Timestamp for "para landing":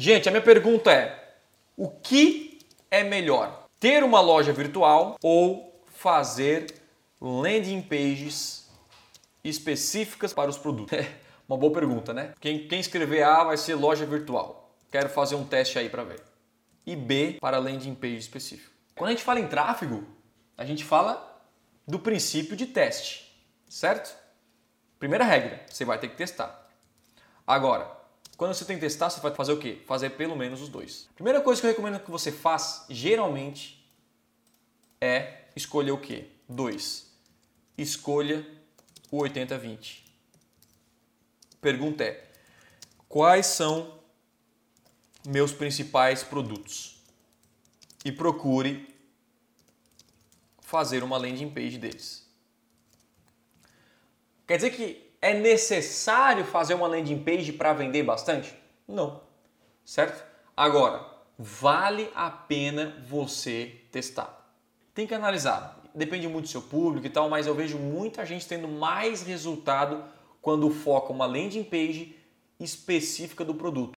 17.40-17.96